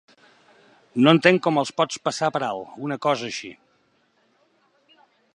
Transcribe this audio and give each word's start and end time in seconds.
No 1.07 1.11
entenc 1.15 1.41
com 1.47 1.59
els 1.61 1.71
pot 1.81 1.97
passar 2.07 2.29
per 2.37 2.41
alt, 2.47 2.71
una 2.87 2.97
cosa 3.05 3.27
així. 3.27 3.51